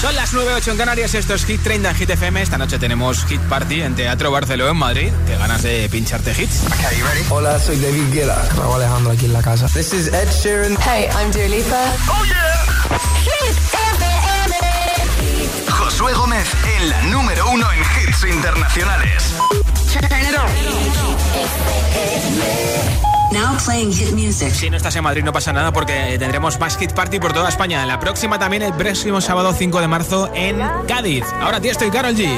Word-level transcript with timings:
Son 0.00 0.14
las 0.14 0.34
9.08 0.34 0.72
en 0.72 0.76
Canarias, 0.76 1.14
esto 1.14 1.34
es 1.34 1.46
Hit 1.46 1.62
30 1.62 1.90
en 1.90 1.96
Hit 1.96 2.10
FM. 2.10 2.42
Esta 2.42 2.58
noche 2.58 2.78
tenemos 2.78 3.24
Hit 3.24 3.40
Party 3.42 3.80
en 3.80 3.94
Teatro 3.94 4.30
Barceló 4.30 4.68
en 4.68 4.76
Madrid. 4.76 5.10
¿Qué 5.26 5.36
ganas 5.36 5.62
de 5.62 5.88
pincharte 5.88 6.32
hits? 6.32 6.64
Hola, 7.30 7.58
soy 7.58 7.78
David 7.78 8.12
Guetta. 8.12 8.46
Me 8.56 8.74
Alejandro 8.74 9.12
aquí 9.12 9.24
en 9.24 9.32
la 9.32 9.40
casa. 9.42 9.66
This 9.68 9.94
is 9.94 10.08
Ed 10.08 10.28
Sheeran. 10.30 10.76
Hey, 10.82 11.08
I'm 11.18 11.32
Dua 11.32 11.48
Lipa. 11.48 11.82
Oh 12.08 12.24
yeah. 12.24 12.66
Hit 13.24 13.56
FM. 13.72 14.56
Josué 15.70 16.12
Gómez 16.12 16.46
en 16.76 16.88
la 16.90 17.02
número 17.04 17.50
uno 17.50 17.66
en 17.72 17.80
hits 17.80 18.24
internacionales. 18.24 19.32
Now 23.32 23.56
playing 23.64 23.92
hit 23.92 24.12
music. 24.12 24.52
Si 24.52 24.70
no 24.70 24.76
estás 24.76 24.94
en 24.96 25.04
Madrid 25.04 25.22
no 25.24 25.32
pasa 25.32 25.52
nada 25.52 25.72
porque 25.72 26.16
tendremos 26.18 26.58
más 26.58 26.76
Hit 26.76 26.92
Party 26.92 27.18
por 27.18 27.32
toda 27.32 27.48
España. 27.48 27.84
La 27.86 27.98
próxima 27.98 28.38
también 28.38 28.62
el 28.62 28.72
próximo 28.72 29.20
sábado 29.20 29.52
5 29.52 29.80
de 29.80 29.88
marzo 29.88 30.30
en 30.34 30.58
Cádiz. 30.86 31.24
Ahora 31.40 31.60
ti 31.60 31.68
estoy 31.68 31.90
Carol 31.90 32.14
G. 32.14 32.28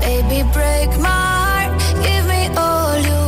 Baby, 0.00 0.42
break 0.52 0.98
my 1.00 1.08
heart. 1.08 1.80
Give 2.02 2.26
me 2.26 2.48
all 2.56 2.98
you 2.98 3.27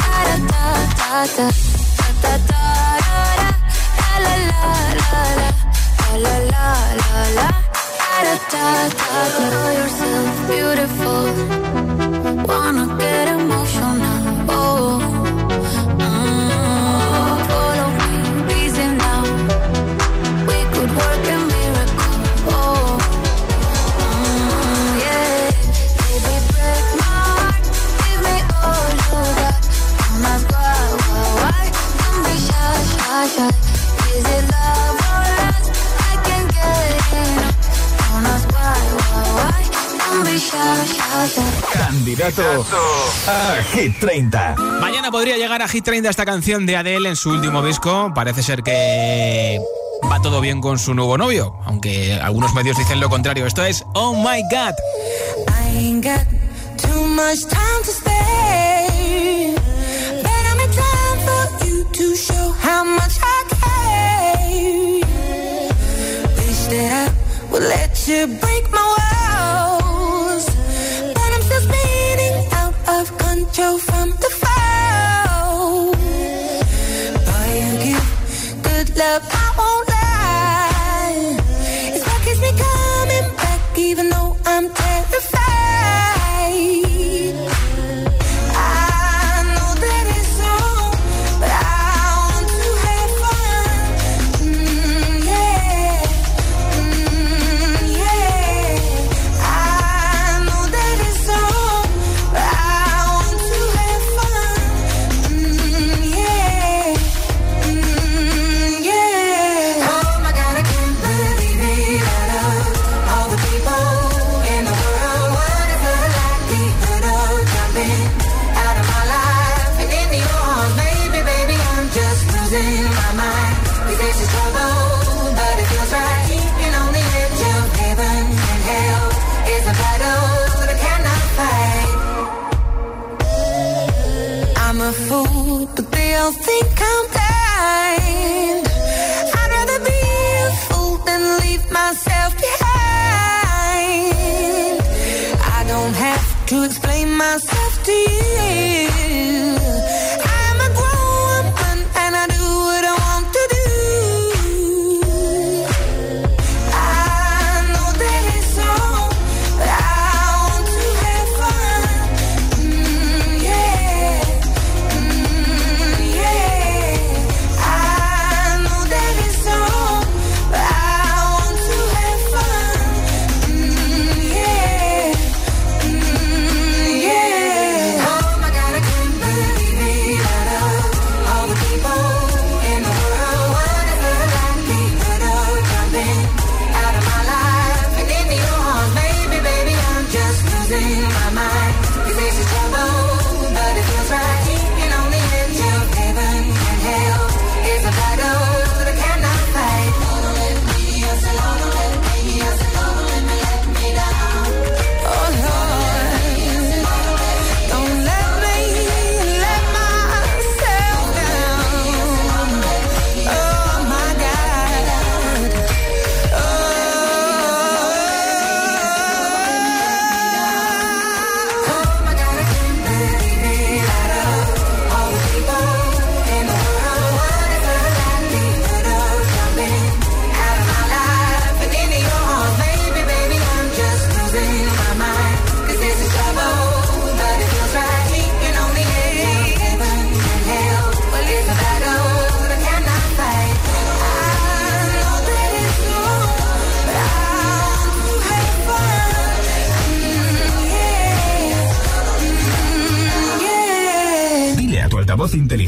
da 0.00 0.24
da 0.24 0.68
da 1.00 1.22
da 1.36 1.46
da 2.22 2.32
da 2.32 2.32
da 2.50 2.64
la 4.24 4.34
la 4.34 4.54
la 4.54 4.82
la 4.84 5.14
la 6.04 6.34
la 6.34 6.36
la 6.52 7.22
la 7.38 7.48
da 8.24 8.34
da 8.52 8.66
da 9.02 9.18
da 9.36 9.46
know 9.52 9.68
yourself 9.78 10.34
beautiful 10.50 11.24
wanna 12.48 12.84
get 13.00 13.26
emotional 13.28 13.53
Candidato 41.72 42.66
a 43.26 43.62
Hit 43.72 43.98
30. 43.98 44.56
Mañana 44.80 45.10
podría 45.10 45.36
llegar 45.36 45.62
a 45.62 45.68
Hit 45.68 45.84
30 45.84 46.10
esta 46.10 46.24
canción 46.24 46.66
de 46.66 46.76
Adele 46.76 47.08
en 47.08 47.16
su 47.16 47.30
último 47.30 47.62
disco. 47.62 48.12
Parece 48.14 48.42
ser 48.42 48.62
que 48.62 49.60
va 50.10 50.20
todo 50.20 50.40
bien 50.40 50.60
con 50.60 50.78
su 50.78 50.94
nuevo 50.94 51.16
novio, 51.18 51.56
aunque 51.64 52.14
algunos 52.14 52.54
medios 52.54 52.76
dicen 52.76 53.00
lo 53.00 53.08
contrario. 53.08 53.46
Esto 53.46 53.64
es 53.64 53.84
Oh 53.94 54.14
My 54.14 54.42
God. 54.50 54.74
I 55.48 55.76
ain't 55.76 56.04
got 56.04 56.26
too 56.76 57.06
much 57.06 57.40
time 57.48 57.82
to. 57.84 57.92
But 60.22 60.30
I'm 60.30 60.60
in 60.60 60.70
time 60.70 61.18
for 61.26 61.66
you 61.66 61.84
to 61.84 62.16
show 62.16 62.52
how 62.60 62.84
much 62.84 63.18
I 63.22 63.44
care. 63.60 65.00
Wish 66.36 66.66
that 66.68 67.08
I 67.08 67.50
would 67.50 67.62
let 67.62 68.08
you 68.08 68.26
break 68.40 68.70
my. 68.70 69.13
jou 73.54 73.78
from 73.78 74.10
the 74.10 74.30
fall. 74.40 75.92
Boy, 77.26 77.50
you 77.60 77.72
give 77.84 78.62
good 78.62 78.96
love. 78.96 79.43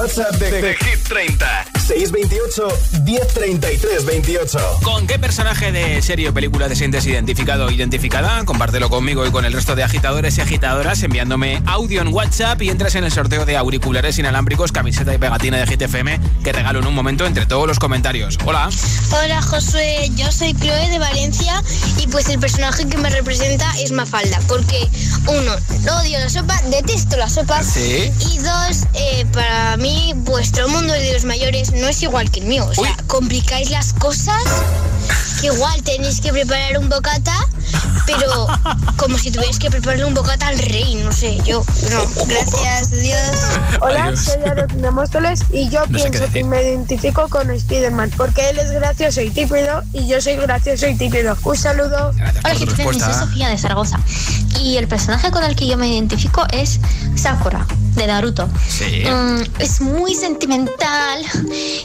WhatsApp 0.00 0.38
de, 0.38 0.76
Hit 0.78 1.02
30. 1.04 1.59
628 1.90 2.68
1033 3.02 4.04
28. 4.04 4.58
¿Con 4.84 5.08
qué 5.08 5.18
personaje 5.18 5.72
de 5.72 6.00
serie 6.02 6.28
o 6.28 6.32
película 6.32 6.68
te 6.68 6.76
sientes 6.76 7.04
identificado 7.04 7.66
o 7.66 7.70
identificada? 7.72 8.44
Compártelo 8.44 8.88
conmigo 8.88 9.26
y 9.26 9.32
con 9.32 9.44
el 9.44 9.52
resto 9.52 9.74
de 9.74 9.82
agitadores 9.82 10.38
y 10.38 10.40
agitadoras 10.40 11.02
enviándome 11.02 11.60
audio 11.66 12.00
en 12.00 12.14
WhatsApp 12.14 12.62
y 12.62 12.70
entras 12.70 12.94
en 12.94 13.02
el 13.02 13.10
sorteo 13.10 13.44
de 13.44 13.56
auriculares 13.56 14.20
inalámbricos, 14.20 14.70
camiseta 14.70 15.12
y 15.12 15.18
pegatina 15.18 15.58
de 15.58 15.66
GTFM 15.66 16.20
que 16.44 16.52
regalo 16.52 16.78
en 16.78 16.86
un 16.86 16.94
momento 16.94 17.26
entre 17.26 17.44
todos 17.46 17.66
los 17.66 17.80
comentarios. 17.80 18.38
Hola. 18.44 18.70
Hola 19.10 19.42
Josué, 19.42 20.12
yo 20.14 20.30
soy 20.30 20.54
Chloe 20.54 20.90
de 20.90 21.00
Valencia 21.00 21.60
y 21.98 22.06
pues 22.06 22.28
el 22.28 22.38
personaje 22.38 22.86
que 22.86 22.98
me 22.98 23.10
representa 23.10 23.68
es 23.80 23.90
Mafalda 23.90 24.38
porque 24.46 24.88
uno, 25.26 25.52
odio 26.00 26.20
la 26.20 26.28
sopa, 26.28 26.56
detesto 26.70 27.16
las 27.16 27.34
sopas 27.34 27.66
¿Sí? 27.66 28.12
y 28.30 28.38
dos, 28.38 28.84
eh, 28.94 29.26
para 29.32 29.76
mí 29.76 30.12
vuestro 30.18 30.68
mundo 30.68 30.92
de 30.92 31.14
los 31.14 31.24
mayores 31.24 31.72
no 31.80 31.88
es 31.88 32.02
igual 32.02 32.30
que 32.30 32.40
el 32.40 32.46
mío. 32.46 32.66
O 32.66 32.74
sea, 32.74 32.96
complicáis 33.06 33.70
las 33.70 33.92
cosas, 33.94 34.42
que 35.40 35.46
igual 35.46 35.82
tenéis 35.82 36.20
que 36.20 36.30
preparar 36.30 36.78
un 36.78 36.88
bocata, 36.88 37.34
pero 38.06 38.46
como 38.96 39.18
si 39.18 39.30
tuvierais 39.30 39.58
que 39.58 39.70
preparar 39.70 40.04
un 40.04 40.14
bocata 40.14 40.48
al 40.48 40.58
rey, 40.58 40.94
no 40.96 41.12
sé, 41.12 41.38
yo. 41.44 41.64
No, 41.90 42.26
gracias, 42.26 42.92
adiós. 42.92 43.80
Hola, 43.80 44.16
soy 44.16 44.42
Arotina 44.48 44.90
Móstoles 44.90 45.40
y 45.52 45.68
yo 45.70 45.84
pienso 45.86 46.30
que 46.32 46.44
me 46.44 46.62
identifico 46.62 47.28
con 47.28 47.58
Spiderman 47.58 48.10
porque 48.10 48.50
él 48.50 48.58
es 48.58 48.70
gracioso 48.72 49.20
y 49.22 49.30
típido 49.30 49.82
y 49.92 50.06
yo 50.06 50.20
soy 50.20 50.36
gracioso 50.36 50.86
y 50.86 50.96
típido. 50.96 51.36
Un 51.42 51.56
saludo. 51.56 52.12
Hola, 52.44 52.54
soy 52.54 53.00
Sofía 53.00 53.48
de 53.48 53.58
Zaragoza 53.58 53.98
y 54.60 54.76
el 54.76 54.86
personaje 54.88 55.30
con 55.30 55.44
el 55.44 55.56
que 55.56 55.66
yo 55.66 55.76
me 55.76 55.88
identifico 55.88 56.46
es 56.52 56.80
Sakura 57.16 57.66
de 57.94 58.06
Naruto. 58.06 58.48
Sí. 58.68 59.02
Mm, 59.04 59.42
es 59.60 59.80
muy 59.80 60.14
sentimental 60.14 61.22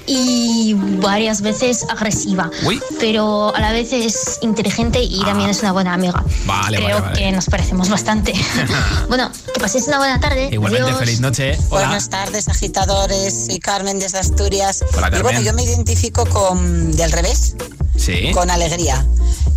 y 0.05 0.74
varias 1.01 1.41
veces 1.41 1.85
agresiva. 1.89 2.50
Uy. 2.65 2.81
Pero 3.00 3.53
a 3.55 3.59
la 3.59 3.71
vez 3.71 3.91
es 3.93 4.38
inteligente 4.41 5.01
y 5.01 5.21
también 5.24 5.50
es 5.50 5.62
una 5.62 5.71
buena 5.71 5.93
amiga. 5.93 6.24
Vale, 6.45 6.77
Creo 6.77 7.00
vale, 7.00 7.01
vale. 7.07 7.19
que 7.19 7.31
nos 7.31 7.45
parecemos 7.45 7.89
bastante. 7.89 8.33
bueno, 9.09 9.31
que 9.53 9.59
paséis 9.59 9.88
una 9.88 9.97
buena 9.97 10.19
tarde. 10.19 10.50
Igualmente, 10.51 10.88
Adiós. 10.88 11.00
feliz 11.00 11.19
noche. 11.19 11.57
Hola. 11.69 11.88
Buenas 11.88 12.09
tardes, 12.09 12.47
agitadores. 12.47 13.45
Soy 13.47 13.59
Carmen 13.59 14.00
desde 14.00 14.19
Asturias. 14.19 14.83
Hola, 14.95 15.07
y 15.07 15.21
bueno, 15.21 15.39
Carmen. 15.39 15.43
yo 15.43 15.53
me 15.53 15.63
identifico 15.63 16.25
con 16.27 16.91
del 16.95 17.12
revés, 17.12 17.55
Sí. 17.97 18.31
con 18.33 18.50
alegría. 18.51 19.05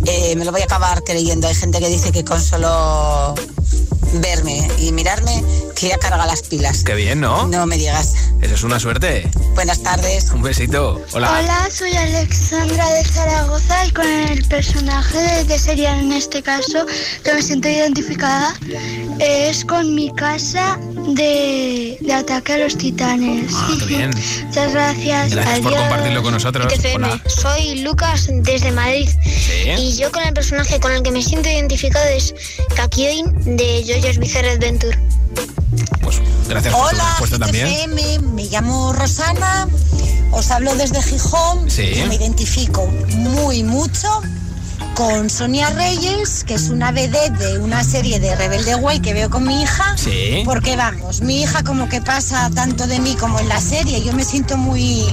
Eh, 0.05 0.35
me 0.37 0.45
lo 0.45 0.51
voy 0.51 0.61
a 0.61 0.65
acabar 0.65 1.03
creyendo. 1.03 1.47
Hay 1.47 1.55
gente 1.55 1.79
que 1.79 1.89
dice 1.89 2.11
que 2.11 2.23
con 2.23 2.41
solo 2.41 3.35
verme 4.13 4.67
y 4.79 4.91
mirarme 4.91 5.43
que 5.75 5.89
ya 5.89 5.97
carga 5.97 6.25
las 6.25 6.41
pilas. 6.43 6.83
Qué 6.83 6.95
bien, 6.95 7.19
¿no? 7.21 7.47
No 7.47 7.65
me 7.65 7.77
digas. 7.77 8.13
Eso 8.41 8.55
es 8.55 8.63
una 8.63 8.79
suerte. 8.79 9.29
Buenas 9.55 9.81
tardes. 9.83 10.29
Un 10.31 10.41
besito. 10.41 11.01
Hola. 11.13 11.39
Hola, 11.39 11.67
soy 11.71 11.93
Alexandra 11.93 12.89
de 12.93 13.03
Zaragoza 13.03 13.85
y 13.85 13.91
con 13.91 14.07
el 14.07 14.43
personaje 14.47 15.43
de 15.45 15.59
serial 15.59 15.99
en 15.99 16.13
este 16.13 16.41
caso 16.41 16.85
que 17.23 17.33
me 17.33 17.41
siento 17.41 17.67
identificada 17.69 18.53
es 19.19 19.65
con 19.65 19.93
mi 19.95 20.13
casa 20.15 20.79
de, 21.09 21.97
de 21.99 22.13
ataque 22.13 22.53
a 22.53 22.57
los 22.59 22.77
titanes. 22.77 23.51
Ah, 23.53 23.75
qué 23.79 23.85
bien. 23.85 24.11
Muchas 24.47 24.73
gracias. 24.73 25.31
Gracias 25.33 25.59
por 25.59 25.73
Adiós. 25.73 25.81
compartirlo 25.87 26.23
con 26.23 26.33
nosotros. 26.33 26.73
Hola. 26.95 27.21
Soy 27.27 27.79
Lucas 27.81 28.27
desde 28.31 28.71
Madrid 28.71 29.09
Sí. 29.23 29.69
y 29.77 29.97
yo 29.97 30.11
con 30.11 30.23
el 30.23 30.33
personaje 30.33 30.79
con 30.79 30.91
el 30.91 31.01
que 31.03 31.11
me 31.11 31.21
siento 31.21 31.49
identificado 31.49 32.05
es 32.09 32.33
Kakioin 32.75 33.57
de 33.57 33.83
Bizarre 33.99 34.51
Adventure. 34.51 34.97
Pues 36.01 36.21
gracias 36.47 36.73
por 36.73 36.89
tu 36.89 36.95
Hola, 36.95 37.03
respuesta 37.09 37.39
también. 37.39 37.67
GTFM, 37.67 38.19
me 38.33 38.45
llamo 38.45 38.93
Rosana, 38.93 39.67
os 40.31 40.49
hablo 40.51 40.73
desde 40.75 41.01
Gijón. 41.01 41.69
Sí. 41.69 41.93
Yo 41.95 42.07
me 42.07 42.15
identifico 42.15 42.85
muy 42.87 43.63
mucho 43.63 44.07
con 44.95 45.29
Sonia 45.29 45.69
Reyes, 45.71 46.43
que 46.45 46.55
es 46.55 46.69
una 46.69 46.91
BD 46.91 47.29
de 47.37 47.59
una 47.59 47.83
serie 47.83 48.19
de 48.19 48.35
Rebelde 48.35 48.75
Way 48.75 49.01
que 49.01 49.13
veo 49.13 49.29
con 49.29 49.45
mi 49.45 49.61
hija. 49.61 49.95
Sí. 49.97 50.41
Porque 50.45 50.75
vamos, 50.75 51.21
mi 51.21 51.41
hija 51.41 51.63
como 51.63 51.89
que 51.89 52.01
pasa 52.01 52.49
tanto 52.55 52.87
de 52.87 52.99
mí 52.99 53.15
como 53.15 53.39
en 53.39 53.49
la 53.49 53.59
serie. 53.59 54.03
Yo 54.03 54.13
me 54.13 54.23
siento 54.23 54.57
muy, 54.57 55.05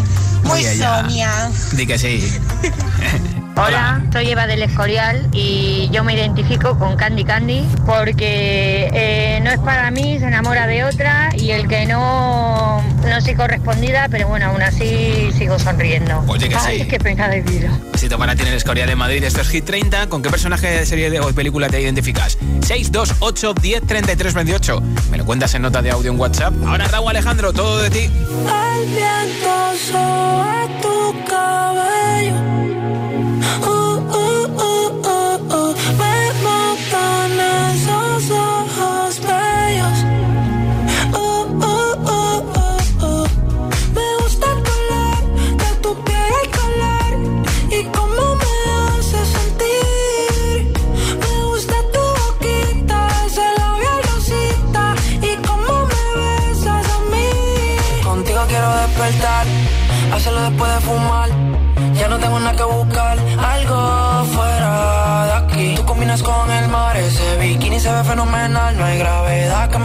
muy. 0.44 0.64
Sonia. 0.64 1.50
Di 1.72 1.86
que 1.86 1.98
sí. 1.98 2.32
Hola, 3.58 4.02
soy 4.12 4.30
Eva 4.30 4.46
del 4.46 4.62
Escorial 4.62 5.28
y 5.32 5.88
yo 5.90 6.04
me 6.04 6.12
identifico 6.14 6.78
con 6.78 6.94
Candy 6.96 7.24
Candy 7.24 7.66
porque 7.86 8.90
eh, 8.92 9.40
no 9.42 9.50
es 9.50 9.58
para 9.60 9.90
mí, 9.90 10.18
se 10.18 10.26
enamora 10.26 10.66
de 10.66 10.84
otra 10.84 11.30
y 11.34 11.52
el 11.52 11.66
que 11.66 11.86
no, 11.86 12.82
no 12.82 13.20
soy 13.22 13.34
correspondida, 13.34 14.08
pero 14.10 14.28
bueno, 14.28 14.46
aún 14.46 14.60
así 14.60 15.30
sigo 15.32 15.58
sonriendo. 15.58 16.22
Oye, 16.28 16.50
que 16.50 16.54
Ay, 16.56 16.80
sí. 16.80 16.86
qué 16.88 16.98
pena 16.98 17.28
de 17.28 17.40
vida. 17.40 17.70
Besito 17.92 18.18
para 18.18 18.36
ti 18.36 18.42
en 18.42 18.48
el 18.48 18.54
Escoria 18.54 18.84
de 18.84 18.94
Madrid. 18.94 19.24
Esto 19.24 19.40
es 19.40 19.48
Hit 19.48 19.64
30. 19.64 20.08
¿Con 20.08 20.20
qué 20.22 20.28
personaje 20.28 20.66
de 20.68 20.84
serie 20.84 21.08
de 21.08 21.20
o 21.20 21.32
película 21.32 21.70
te 21.70 21.80
identificas? 21.80 22.36
628 22.60 23.54
10 23.54 23.86
33 23.86 24.34
28. 24.34 24.82
Me 25.10 25.16
lo 25.16 25.24
cuentas 25.24 25.54
en 25.54 25.62
nota 25.62 25.80
de 25.80 25.90
audio 25.92 26.12
en 26.12 26.20
WhatsApp. 26.20 26.52
Ahora 26.66 26.88
Raúl 26.88 27.08
Alejandro, 27.08 27.54
todo 27.54 27.80
de 27.80 27.88
ti. 27.88 28.00
El 28.00 28.86
viento 28.86 29.72
sobre 29.90 30.82
tu 30.82 31.24
cabello. 31.24 32.55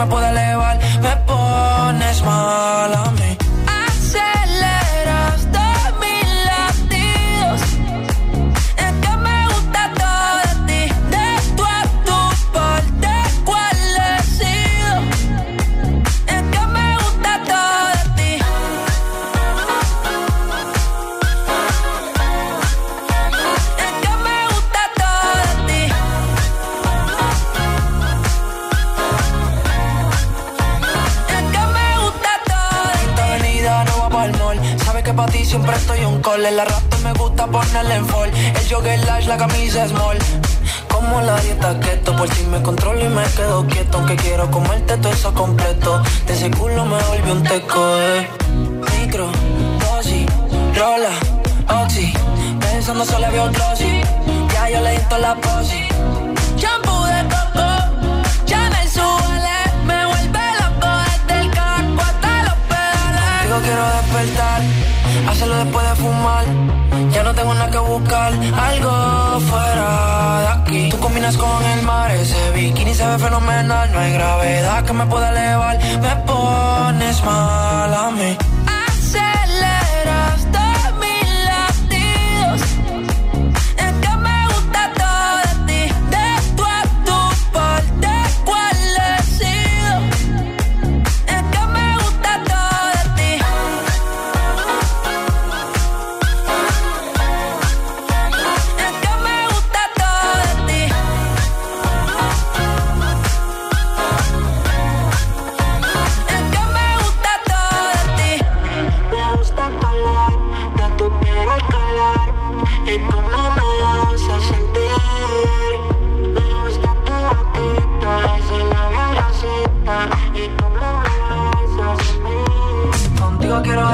Me 0.02 0.08
pueda 0.08 0.30
elevar, 0.32 0.80
me 1.02 1.16
pones 1.28 2.24
mal 2.24 3.21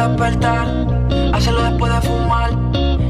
despertar, 0.08 0.68
hacerlo 1.34 1.64
después 1.64 1.94
de 1.94 2.02
fumar. 2.02 2.52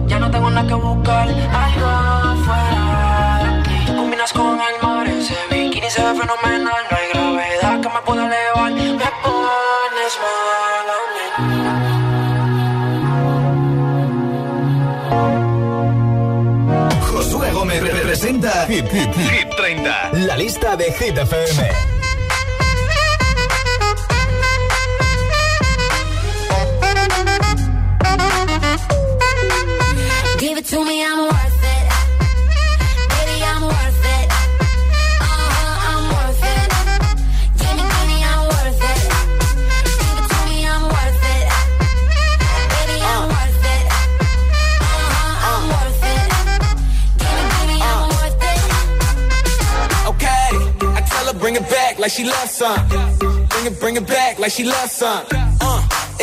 Ya 0.08 0.20
no 0.20 0.32
tengo 0.32 0.50
nada 0.50 0.68
que 0.68 0.74
buscar, 0.74 1.28
algo 1.30 2.44
fuera 2.44 3.40
de. 3.44 3.86
Tú 3.86 3.96
combinas 3.96 4.34
con 4.34 4.60
el 4.60 4.82
mar, 4.82 5.08
ese 5.08 5.36
bikini 5.50 5.90
se 5.90 6.02
ve 6.02 6.10
fenomenal. 6.10 6.82
No 6.90 6.98
hay 6.98 7.08
gravedad 7.14 7.82
que 7.82 7.90
me 7.90 8.02
pueda 8.06 8.26
elevar, 8.26 8.72
me 8.72 9.10
pones 9.24 10.14
mal 10.24 10.88
a 10.96 10.98
mí. 11.14 11.26
Josué 17.02 17.52
Gómez 17.52 17.82
representa 17.82 18.66
Hit, 18.68 18.88
Hit, 18.90 19.14
Hit 19.16 19.50
30. 19.56 20.12
La 20.14 20.38
lista 20.38 20.76
de 20.76 20.92
Hit 20.94 21.18
FM. 21.18 21.97
To 30.78 30.86
me, 30.86 31.04
I'm 31.04 31.20
worth 31.26 31.64
it. 31.76 31.86
Baby, 33.14 33.38
I'm 33.52 33.64
worth 33.64 34.06
it. 34.16 34.28
Uh-huh, 35.26 35.90
I'm 35.90 36.04
worth 36.14 36.44
it. 36.54 36.70
Give 37.60 37.76
me, 37.78 37.84
give 37.94 38.08
me, 38.12 38.18
I'm 38.32 38.44
worth 38.54 38.84
it. 38.92 39.02
Give 40.02 40.18
it 40.22 40.28
to 40.34 40.40
me, 40.50 40.58
I'm 40.74 40.84
worth 40.94 41.26
it. 41.36 41.46
Baby, 42.74 42.98
I'm 43.14 43.26
worth 43.34 43.66
it. 43.76 43.86
Uh-huh, 44.86 45.50
I'm 45.50 45.64
worth 45.74 46.06
it. 46.14 46.26
Give 47.22 47.36
me, 47.38 47.44
give 47.58 47.70
me, 47.72 47.78
I'm 47.92 48.08
worth 48.18 48.46
it. 48.54 48.62
Okay, 50.12 50.48
I 50.98 51.02
tell 51.12 51.26
her 51.30 51.38
bring 51.40 51.56
it 51.56 51.68
back 51.70 51.98
like 51.98 52.12
she 52.12 52.24
loves 52.24 52.52
some. 52.52 52.88
Bring 53.52 53.66
it, 53.66 53.80
bring 53.80 53.96
it 53.96 54.06
back 54.06 54.38
like 54.38 54.52
she 54.52 54.64
loves 54.64 54.92
some. 54.92 55.47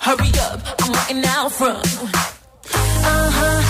Hurry 0.00 0.30
up, 0.40 0.60
I'm 0.80 0.92
waiting 0.92 1.24
out 1.30 1.52
front. 1.52 1.84
Uh 1.84 3.30
huh, 3.38 3.69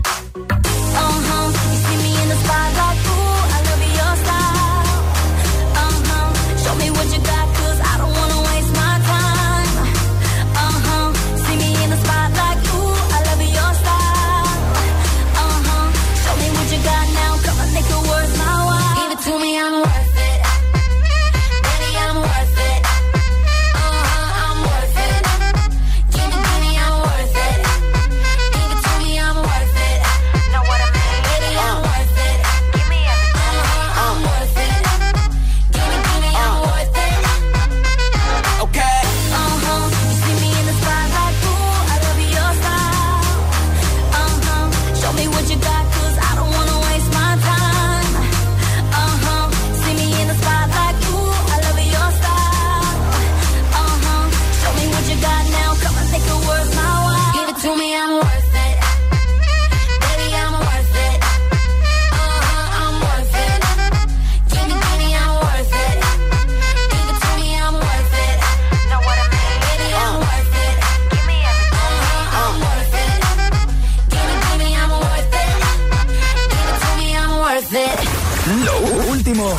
Último 79.31 79.55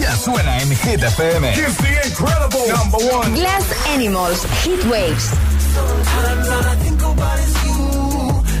ya 0.00 0.16
suena 0.16 0.58
en 0.58 0.70
Hit 0.70 1.02
FM. 1.02 1.52
The 1.52 2.08
incredible 2.08 2.66
number 2.68 2.98
one. 3.14 3.34
Glass 3.34 3.64
Animals, 3.88 4.44
Heat 4.64 4.84
Waves. 4.86 5.30
Sometimes 5.74 6.48
all 6.48 6.64
I 6.64 6.76
think 6.76 7.02
about 7.02 7.38
is 7.40 7.64
you. 7.64 7.74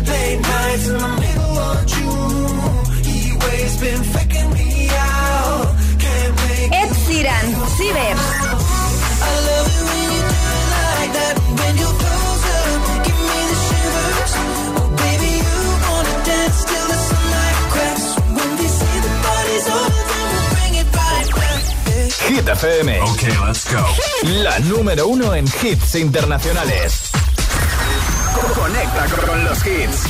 Late 0.06 0.40
nights 0.40 0.88
in 0.88 0.98
the 0.98 1.08
middle 1.20 1.58
of 1.58 1.86
June. 1.86 3.04
He 3.04 3.32
waves 3.32 3.76
been 3.80 4.04
faking 4.04 4.52
me 4.52 4.88
out. 4.90 5.74
Can't 5.98 6.36
make 6.36 6.72
Ed 6.72 6.90
Sheeran, 7.04 7.46
Cibers. 7.76 8.53
Hit 22.34 22.48
FM. 22.48 23.00
Ok, 23.00 23.22
let's 23.46 23.64
go. 23.72 23.86
La 24.42 24.58
número 24.58 25.06
uno 25.06 25.34
en 25.36 25.44
hits 25.44 25.94
internacionales. 25.94 27.10
Conecta 28.56 29.06
con 29.24 29.44
los 29.44 29.64
hits. 29.64 30.02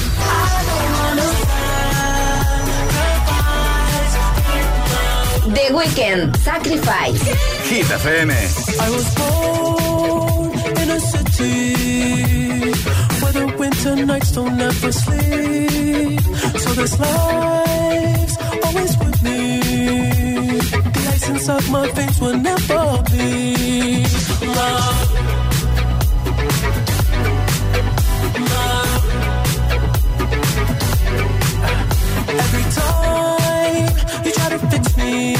The 5.52 5.74
Weeknd, 5.74 6.34
Sacrifice. 6.38 7.22
Hit 7.68 7.90
FM. 7.90 8.30
I 8.32 8.90
was 8.90 9.14
born 9.16 10.52
in 10.80 10.90
a 10.92 11.00
city 11.00 12.72
where 13.20 13.32
the 13.32 13.54
winter 13.58 13.96
nights 14.06 14.32
don't 14.32 14.58
ever 14.58 14.92
sleep. 14.92 16.20
So 16.56 16.72
this 16.72 16.98
life's 16.98 18.37
always 18.64 18.96
with 18.96 19.22
me. 19.22 19.53
Ice 21.24 21.30
inside 21.30 21.70
my 21.70 21.88
face 21.88 22.20
will 22.20 22.37
never 22.37 23.02
be 23.10 24.04
Love. 24.44 25.10
Love. 28.52 29.04
Every 32.28 32.64
time 32.80 33.88
you 34.24 34.32
try 34.32 34.48
to 34.50 34.58
fix 34.68 34.96
me, 34.98 35.34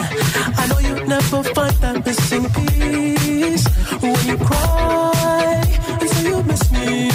I 0.00 0.66
know 0.68 0.78
you 0.78 0.94
never 1.06 1.42
find 1.42 1.74
that 1.82 2.06
missing 2.06 2.44
piece. 2.56 3.66
When 4.00 4.26
you 4.26 4.36
cry 4.38 5.62
and 6.00 6.08
say 6.08 6.28
you 6.28 6.42
miss 6.42 6.72
me, 6.72 7.10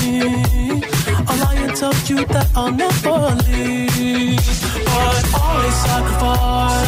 I'll 1.28 1.38
lie 1.44 1.56
and 1.66 1.76
tell 1.76 1.96
you 2.06 2.26
that 2.26 2.48
I'll 2.56 2.72
never 2.72 3.36
leave. 3.50 4.38
But 4.86 5.24
I 5.34 5.70
sacrificed 5.86 6.87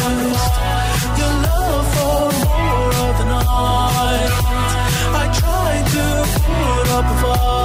up 7.02 7.24
a 7.24 7.59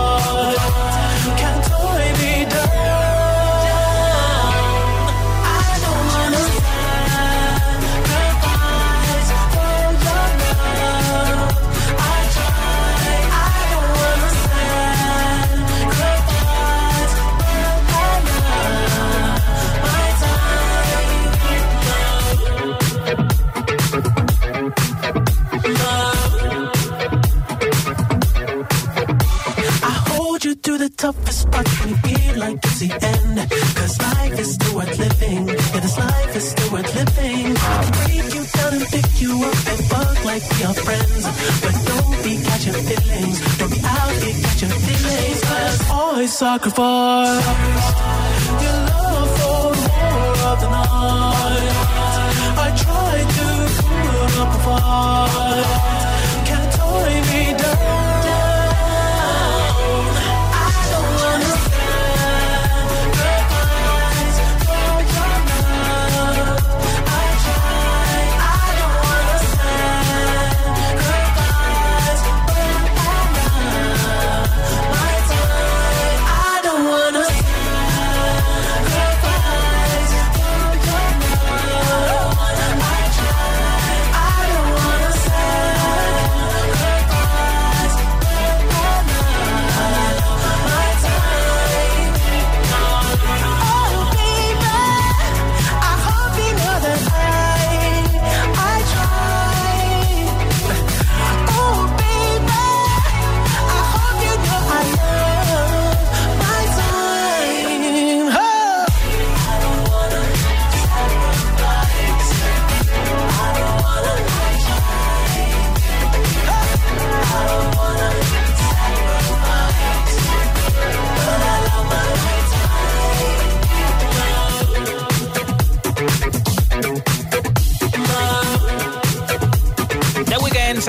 always 46.64 47.55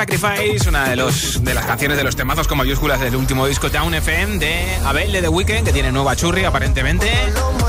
Sacrifice, 0.06 0.68
una 0.68 0.88
de, 0.88 0.94
los, 0.94 1.42
de 1.42 1.52
las 1.52 1.66
canciones 1.66 1.96
de 1.96 2.04
los 2.04 2.14
temazos 2.14 2.46
con 2.46 2.56
mayúsculas 2.58 3.00
del 3.00 3.16
último 3.16 3.44
disco 3.44 3.72
Town 3.72 3.92
FM 3.92 4.38
de 4.38 4.76
Abel 4.84 5.10
de 5.10 5.20
The 5.20 5.28
Weeknd, 5.28 5.64
que 5.64 5.72
tiene 5.72 5.90
nueva 5.90 6.14
churri 6.14 6.44
aparentemente, 6.44 7.10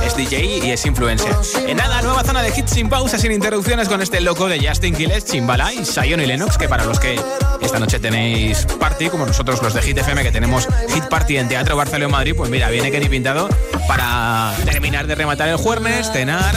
es 0.06 0.15
DJ 0.15 0.67
y 0.67 0.69
es 0.69 0.86
influencer. 0.86 1.36
En 1.67 1.78
nada, 1.78 2.00
nueva 2.04 2.23
zona 2.23 2.43
de 2.43 2.54
hits 2.56 2.73
sin 2.73 2.89
pausa, 2.89 3.17
sin 3.17 3.32
interrupciones 3.32 3.89
con 3.89 4.04
este 4.04 4.21
loco 4.21 4.47
de 4.47 4.60
Justin 4.60 4.93
Quiles, 4.93 5.26
Chimbala 5.26 5.73
y 5.73 5.84
Sion 5.84 6.21
y 6.21 6.28
Lennox, 6.28 6.60
que 6.60 6.69
para 6.69 6.86
los 6.86 7.00
que 7.00 7.19
esta 7.60 7.80
noche 7.80 8.00
tenéis 8.00 8.67
party, 8.80 9.10
como 9.10 9.26
nosotros 9.26 9.60
los 9.63 9.73
de 9.73 9.82
Hit 9.82 9.97
FM, 9.97 10.21
que 10.21 10.32
tenemos 10.32 10.67
Hit 10.93 11.06
Party 11.06 11.38
en 11.38 11.47
Teatro 11.47 11.76
Barcelona 11.76 12.12
Madrid, 12.12 12.36
pues 12.38 12.52
mira, 12.52 12.69
viene 12.69 12.91
Kenny 12.91 13.10
Pintado 13.10 13.50
para 13.88 14.54
terminar 14.63 15.08
de 15.08 15.15
rematar 15.15 15.50
el 15.50 15.58
jueves, 15.58 16.12
cenar, 16.13 16.56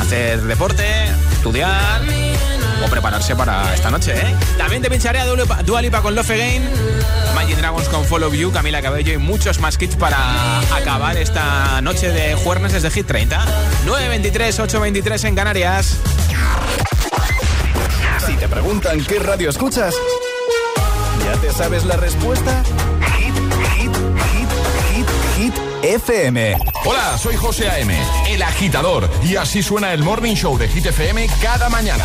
hacer 0.00 0.42
deporte, 0.42 0.84
estudiar 1.32 2.02
o 2.84 2.88
prepararse 2.88 3.34
para 3.36 3.74
esta 3.74 3.90
noche, 3.90 4.12
¿eh? 4.16 4.34
También 4.58 4.82
te 4.82 4.90
pincharé 4.90 5.20
a 5.20 5.24
Dua 5.26 5.80
Lipa- 5.82 6.02
con 6.02 6.14
Love 6.14 6.30
Again, 6.30 6.68
Magic 7.34 7.56
Dragons 7.56 7.88
con 7.88 8.04
Follow 8.04 8.32
You, 8.32 8.50
Camila 8.52 8.82
Cabello 8.82 9.12
y 9.12 9.18
muchos 9.18 9.58
más 9.60 9.76
kits 9.78 9.96
para 9.96 10.60
acabar 10.74 11.16
esta 11.16 11.80
noche 11.80 12.10
de 12.10 12.34
jueves 12.34 12.72
desde 12.72 12.90
Hit 12.90 13.06
30. 13.06 13.44
9.23, 13.86 14.58
8.23 14.68 15.24
en 15.28 15.34
Canarias. 15.36 15.96
Si 18.26 18.34
te 18.36 18.48
preguntan 18.48 19.04
qué 19.04 19.18
radio 19.18 19.50
escuchas, 19.50 19.94
¿ya 21.24 21.40
te 21.40 21.52
sabes 21.52 21.84
la 21.84 21.96
respuesta? 21.96 22.62
Hit, 23.18 23.34
hit, 23.76 23.96
hit, 24.32 24.48
hit, 24.94 25.06
hit, 25.36 25.54
FM. 25.82 26.56
Hola, 26.84 27.18
soy 27.18 27.34
José 27.36 27.68
A.M., 27.68 27.96
el 28.28 28.42
agitador, 28.42 29.08
y 29.22 29.36
así 29.36 29.62
suena 29.62 29.92
el 29.92 30.02
Morning 30.02 30.34
Show 30.34 30.56
de 30.58 30.68
Hit 30.68 30.86
FM 30.86 31.28
cada 31.42 31.68
mañana. 31.68 32.04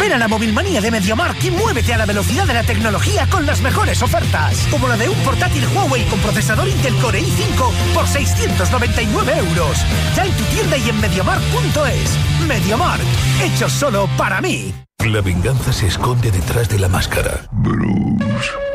Ven 0.00 0.14
a 0.14 0.18
la 0.18 0.28
Movilmanía 0.28 0.80
de 0.80 0.90
Mediamarkt 0.90 1.44
y 1.44 1.50
muévete 1.50 1.92
a 1.92 1.98
la 1.98 2.06
velocidad 2.06 2.46
de 2.46 2.54
la 2.54 2.62
tecnología 2.62 3.28
con 3.28 3.44
las 3.44 3.60
mejores 3.60 4.02
ofertas. 4.02 4.66
Como 4.70 4.88
la 4.88 4.96
de 4.96 5.10
un 5.10 5.18
portátil 5.18 5.66
Huawei 5.74 6.06
con 6.06 6.18
procesador 6.20 6.66
Intel 6.68 6.96
Core 6.96 7.20
i5 7.20 7.70
por 7.92 8.06
699 8.06 9.32
euros. 9.36 9.76
Ya 10.16 10.24
en 10.24 10.32
tu 10.32 10.44
tienda 10.44 10.78
y 10.78 10.88
en 10.88 11.00
mediamarkt.es. 11.00 12.46
Mediamarkt, 12.48 13.04
hecho 13.42 13.68
solo 13.68 14.08
para 14.16 14.40
mí. 14.40 14.72
La 15.04 15.20
venganza 15.20 15.70
se 15.70 15.88
esconde 15.88 16.30
detrás 16.30 16.70
de 16.70 16.78
la 16.78 16.88
máscara. 16.88 17.46
Bruce. 17.52 18.69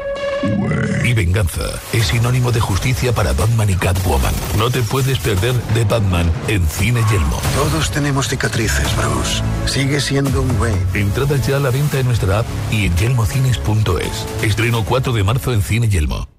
Y 1.06 1.14
venganza 1.14 1.62
es 1.94 2.08
sinónimo 2.08 2.52
de 2.52 2.60
justicia 2.60 3.14
para 3.14 3.34
Batman 3.34 3.70
y 3.70 3.76
Catwoman. 3.76 4.34
No 4.58 4.72
te 4.72 4.82
puedes 4.82 5.20
perder 5.20 5.54
de 5.76 5.84
Batman 5.84 6.32
en 6.48 6.68
Cine 6.68 7.02
Yelmo. 7.12 7.40
Todos 7.56 7.92
tenemos 7.92 8.28
cicatrices, 8.28 8.88
Bruce. 8.98 9.44
Sigue 9.68 10.02
siendo 10.02 10.42
un 10.42 10.58
güey. 10.58 10.74
Entradas 10.96 11.46
ya 11.46 11.58
a 11.58 11.60
la 11.60 11.70
venta 11.70 12.00
en 12.00 12.08
nuestra 12.08 12.40
app 12.40 12.46
y 12.72 12.88
en 12.88 12.96
yelmocines.es. 12.98 14.44
Estreno 14.44 14.84
4 14.84 15.14
de 15.14 15.24
marzo 15.24 15.54
en 15.54 15.62
Cine 15.62 15.90
Yelmo. 15.90 16.35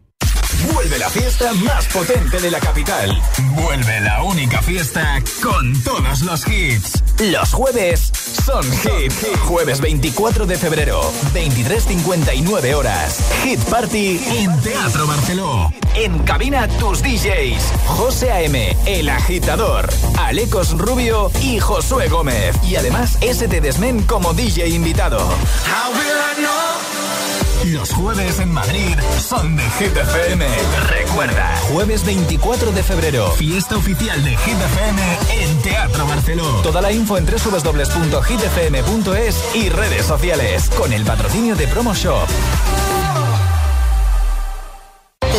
Vuelve 0.72 0.98
la 0.98 1.10
fiesta 1.10 1.52
más 1.54 1.86
potente 1.86 2.38
de 2.40 2.50
la 2.50 2.60
capital. 2.60 3.20
Vuelve 3.54 4.00
la 4.00 4.22
única 4.22 4.62
fiesta 4.62 5.22
con 5.42 5.82
todos 5.82 6.22
los 6.22 6.46
hits. 6.46 7.02
Los 7.18 7.52
jueves 7.52 8.12
son 8.44 8.62
hit. 8.62 9.12
Jueves 9.44 9.80
24 9.80 10.46
de 10.46 10.56
febrero, 10.56 11.00
23.59 11.34 12.74
horas. 12.74 13.18
Hit 13.42 13.60
Party 13.64 14.20
en 14.38 14.60
Teatro 14.60 15.06
Barceló. 15.06 15.72
En 15.94 16.18
cabina 16.20 16.68
tus 16.68 17.02
DJs. 17.02 17.72
José 17.86 18.30
A.M., 18.30 18.76
El 18.86 19.08
Agitador, 19.08 19.88
Alecos 20.18 20.76
Rubio 20.76 21.30
y 21.40 21.58
Josué 21.58 22.08
Gómez. 22.08 22.54
Y 22.64 22.76
además 22.76 23.18
ST 23.20 23.60
Desmen 23.60 24.02
como 24.02 24.34
DJ 24.34 24.68
invitado. 24.68 25.18
Los 27.72 27.92
jueves 27.92 28.38
en 28.38 28.52
Madrid 28.52 28.96
son 29.20 29.56
de 29.56 29.62
Hit 29.62 29.96
FM. 29.96 30.46
Recuerda, 30.88 31.56
jueves 31.72 32.04
24 32.06 32.70
de 32.70 32.82
febrero, 32.82 33.30
fiesta 33.32 33.76
oficial 33.76 34.22
de 34.22 34.36
Hit 34.36 34.54
FM 34.54 35.02
en 35.42 35.62
Teatro 35.62 36.06
Barceló. 36.06 36.46
Toda 36.62 36.80
la 36.80 36.92
info 36.92 37.18
en 37.18 37.26
www.hitfm.es 37.26 37.84
y 39.56 39.68
redes 39.70 40.06
sociales 40.06 40.70
con 40.76 40.92
el 40.92 41.04
patrocinio 41.04 41.56
de 41.56 41.66
Promo 41.66 41.92
Shop. 41.92 42.28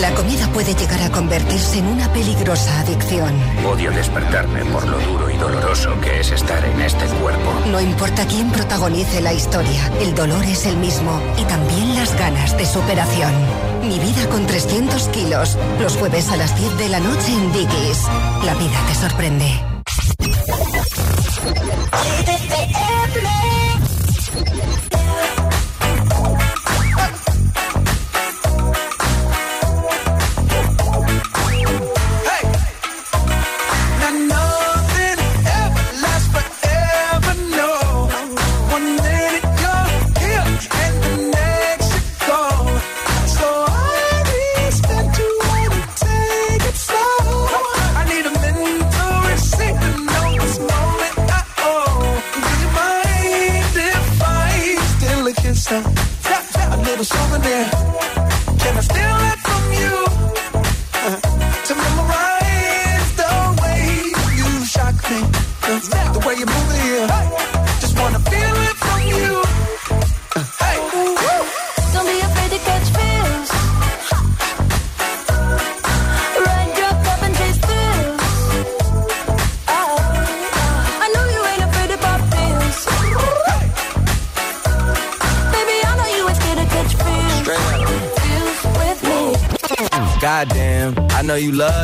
La 0.01 0.13
comida 0.13 0.47
puede 0.53 0.75
llegar 0.75 1.01
a 1.01 1.09
convertirse 1.09 1.79
en 1.79 1.87
una 1.87 2.11
peligrosa 2.13 2.81
adicción. 2.81 3.33
Odio 3.65 3.91
despertarme 3.91 4.63
por 4.65 4.85
lo 4.87 4.99
duro 4.99 5.29
y 5.31 5.37
doloroso 5.37 5.99
que 6.01 6.19
es 6.19 6.31
estar 6.31 6.63
en 6.63 6.81
este 6.81 7.05
cuerpo. 7.19 7.51
No 7.71 7.81
importa 7.81 8.27
quién 8.27 8.51
protagonice 8.51 9.21
la 9.21 9.33
historia, 9.33 9.91
el 9.99 10.13
dolor 10.13 10.43
es 10.43 10.67
el 10.67 10.77
mismo 10.77 11.19
y 11.39 11.43
también 11.45 11.95
las 11.95 12.15
ganas 12.17 12.55
de 12.57 12.65
superación. 12.67 13.33
Mi 13.87 13.97
vida 13.97 14.29
con 14.29 14.45
300 14.45 15.07
kilos, 15.07 15.57
los 15.81 15.97
jueves 15.97 16.29
a 16.29 16.37
las 16.37 16.55
10 16.59 16.77
de 16.77 16.89
la 16.89 16.99
noche 16.99 17.31
en 17.31 17.51
Dickies. 17.53 18.03
La 18.45 18.53
vida 18.53 18.79
te 18.87 18.95
sorprende. 18.95 19.77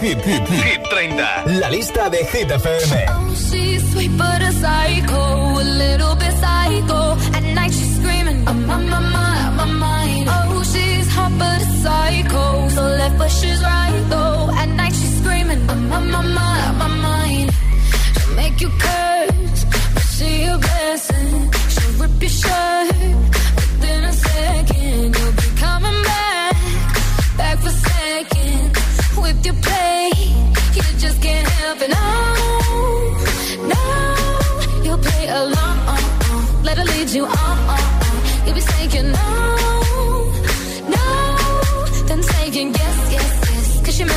Hit, 0.00 0.18
Hit, 0.24 0.48
Hit 0.48 0.80
30. 0.90 1.58
La 1.60 1.68
lista 1.70 2.08
de 2.08 2.18
Hit 2.24 2.50
FM. 2.50 3.34
She's 3.34 3.82
sweet 3.92 4.12
but 4.16 4.40
a 4.42 4.52
psycho, 4.52 5.60
a 5.60 5.64
little 5.64 6.14
bit 6.14 6.32
psycho. 6.42 7.00
At 7.36 7.42
night 7.54 7.72
she's 7.72 7.96
screaming, 7.98 8.46
I'm 8.46 8.70
on 8.70 8.88
my 8.88 9.00
mind, 9.00 9.56
my 9.56 9.64
mind. 9.64 10.28
Oh, 10.30 10.62
she's 10.62 11.08
hot 11.14 11.32
but 11.38 11.60
a 11.62 11.68
psycho, 11.82 12.68
so 12.68 12.82
left 12.82 13.18
but 13.18 13.30
she's 13.30 13.60
right 13.62 14.04
though. 14.08 14.50
At 14.52 14.68
night 14.80 14.94
she's 14.94 15.14
screaming, 15.20 15.60
I'm 15.68 15.92
on 15.92 16.10
my 16.10 16.22
mind, 16.22 16.78
my 16.78 16.88
mind. 17.08 17.50
She'll 18.14 18.34
make 18.36 18.60
you 18.60 18.70
curse, 18.78 19.64
but 19.94 20.06
she 20.14 20.44
a 20.44 20.58
blessing. 20.58 21.50
She'll 21.72 21.92
rip 22.00 22.22
your 22.22 22.30
shirt 22.30 22.77
can't 31.88 32.38
help. 32.38 33.18
No, 33.60 33.74
no, 33.74 34.82
you'll 34.84 34.98
play 34.98 35.28
along. 35.28 36.62
Let 36.64 36.78
her 36.78 36.84
lead 36.84 37.10
you 37.10 37.26
on. 37.26 37.58
You'll 38.44 38.54
be 38.54 38.60
saying 38.60 39.12
no, 39.12 39.28
no, 40.88 41.06
then 42.06 42.22
saying 42.22 42.74
yes, 42.74 43.12
yes, 43.12 43.40
yes. 43.50 43.80
Cause 43.84 43.98
you're 43.98 44.08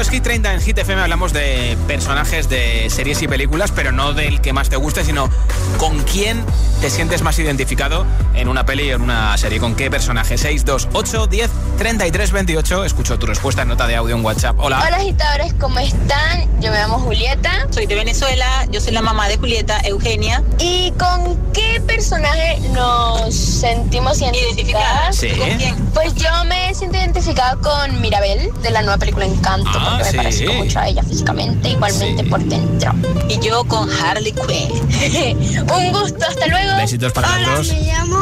esto 0.00 0.12
es 0.12 0.16
Hit 0.16 0.22
30 0.22 0.54
en 0.54 0.60
Hit 0.62 0.78
FM. 0.78 1.02
Hablamos 1.02 1.34
de 1.34 1.76
personajes 1.86 2.48
de 2.48 2.88
series 2.88 3.20
y 3.20 3.28
películas, 3.28 3.70
pero 3.70 3.92
no 3.92 4.14
del 4.14 4.40
que 4.40 4.54
más 4.54 4.70
te 4.70 4.76
guste, 4.76 5.04
sino 5.04 5.28
con 5.76 5.98
quién 6.04 6.42
te 6.80 6.88
sientes 6.88 7.20
más 7.20 7.38
identificado 7.38 8.06
en 8.34 8.48
una 8.48 8.64
peli 8.64 8.90
o 8.92 8.96
en 8.96 9.02
una 9.02 9.36
serie. 9.36 9.60
¿Con 9.60 9.74
qué 9.74 9.90
personaje? 9.90 10.38
628 10.38 11.26
10 11.26 11.50
33 11.76 12.32
28. 12.32 12.84
Escucho 12.84 13.18
tu 13.18 13.26
respuesta 13.26 13.62
en 13.62 13.68
nota 13.68 13.86
de 13.86 13.96
audio 13.96 14.16
en 14.16 14.24
WhatsApp. 14.24 14.56
Hola. 14.58 14.82
Hola 14.86 14.96
agitadores, 14.96 15.52
¿cómo 15.60 15.78
están? 15.78 16.48
Yo 16.60 16.70
me 16.70 16.78
llamo 16.78 16.98
Julieta. 17.00 17.66
Soy 17.70 17.86
de 17.86 17.94
Venezuela, 17.94 18.66
yo 18.70 18.80
soy 18.80 18.92
la 18.92 19.02
mamá 19.02 19.28
de 19.28 19.36
Julieta, 19.36 19.80
Eugenia. 19.84 20.42
¿Y 20.58 20.92
con 20.92 21.36
qué 21.52 21.82
personaje 21.86 22.58
nos 22.72 23.34
sentimos 23.34 24.20
identificadas? 24.20 25.16
Sí. 25.16 25.28
¿Con 25.30 25.50
quién? 25.58 25.76
Pues 25.92 26.14
yo 26.14 26.30
me 26.46 26.74
siento 26.74 26.96
identificada 26.96 27.56
con 27.56 28.00
Mirabel, 28.00 28.50
de 28.62 28.70
la 28.70 28.80
nueva 28.82 28.96
película 28.96 29.26
Encanto, 29.26 29.70
Ah, 29.74 29.89
porque 29.90 30.04
sí. 30.04 30.16
me 30.16 30.22
parezco 30.22 30.52
mucho 30.54 30.78
a 30.78 30.88
ella 30.88 31.02
físicamente, 31.02 31.68
igualmente 31.70 32.24
por 32.24 32.42
dentro. 32.44 32.92
Y 33.28 33.38
yo 33.40 33.64
con 33.64 33.88
Harley 33.90 34.32
Quinn. 34.32 34.70
Un 35.74 35.92
gusto, 35.92 36.24
hasta 36.28 36.46
luego. 36.46 36.76
Besitos 36.76 37.12
para 37.12 37.38
los 37.38 37.68
dos. 37.68 37.76
Me 37.76 37.82
llamo 37.82 38.18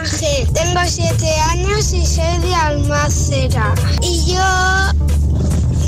Ángel, 0.00 0.48
tengo 0.52 0.80
7 0.84 1.40
años 1.50 1.92
y 1.92 2.06
soy 2.06 2.38
de 2.38 2.54
Almácera. 2.54 3.74
Y 4.02 4.32
yo 4.32 5.08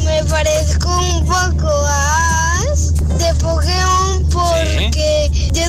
me 0.05 0.25
parezco 0.25 0.89
un 0.89 1.25
poco 1.27 1.69
a 1.69 2.59
Ash 2.63 2.91
de 3.19 3.35
Pokémon 3.35 4.25
porque 4.31 5.31
yo 5.53 5.63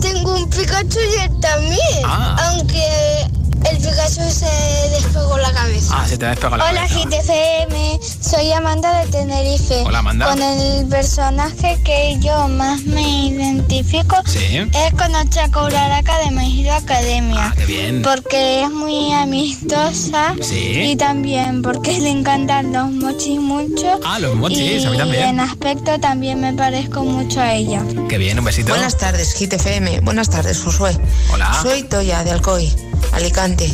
tengo 0.00 0.36
un 0.36 0.48
Pikachu 0.50 0.98
y 0.98 1.20
él 1.22 1.40
también. 1.40 2.02
Ah. 2.04 2.36
Aunque 2.48 3.41
el 3.70 3.76
Pikachu 3.78 4.30
se 4.30 4.46
despegó 4.90 5.38
la 5.38 5.52
cabeza. 5.52 5.94
Ah, 5.96 6.06
se 6.08 6.18
te 6.18 6.26
ha 6.26 6.30
despegado 6.30 6.56
la 6.58 6.70
Hola 6.70 6.88
cabeza. 6.88 7.08
GTFM, 7.08 8.00
soy 8.20 8.52
Amanda 8.52 9.00
de 9.04 9.10
Tenerife. 9.10 9.82
Hola, 9.86 9.98
Amanda. 10.00 10.26
Con 10.26 10.42
el 10.42 10.86
personaje 10.86 11.78
que 11.84 12.16
yo 12.20 12.48
más 12.48 12.80
me 12.82 13.26
identifico 13.28 14.16
Sí. 14.26 14.56
es 14.58 14.92
con 14.94 15.14
Ochako 15.14 15.64
Uraraka 15.66 16.18
de 16.18 16.30
My 16.30 16.68
Academia. 16.68 17.46
Ah, 17.48 17.54
qué 17.56 17.66
bien. 17.66 18.02
Porque 18.02 18.62
es 18.64 18.70
muy 18.70 19.12
amistosa 19.12 20.34
Sí. 20.40 20.92
y 20.92 20.96
también 20.96 21.62
porque 21.62 21.98
le 22.00 22.10
encantan 22.10 22.72
los 22.72 22.90
mochis 22.90 23.38
mucho. 23.40 24.00
Ah, 24.04 24.18
los 24.18 24.34
mochis, 24.36 24.82
y 24.82 24.86
a 24.86 24.90
mí 24.90 24.96
también. 24.96 25.22
en 25.28 25.40
aspecto 25.40 25.98
también 26.00 26.40
me 26.40 26.52
parezco 26.54 27.02
mucho 27.04 27.40
a 27.40 27.52
ella. 27.54 27.82
Qué 28.08 28.18
bien, 28.18 28.38
un 28.38 28.44
besito. 28.44 28.70
Buenas 28.70 28.96
tardes, 28.96 29.32
Hit 29.34 29.52
FM. 29.54 30.00
Buenas 30.00 30.30
tardes, 30.30 30.60
Josué. 30.62 30.96
Hola. 31.32 31.52
Soy 31.62 31.82
Toya, 31.84 32.22
de 32.24 32.30
Alcoy, 32.30 32.72
Alicante. 33.12 33.68